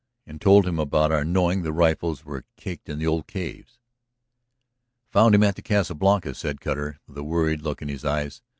[0.25, 3.77] And told him all about our knowing the rifles were cached in the old caves?"
[5.11, 8.41] "I found him at the Casa Blanca," said Cutter, the worried look in his eyes.